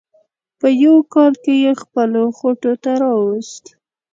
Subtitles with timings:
[0.59, 3.63] په یوه کال کې یې خپلو خوټو ته راوست.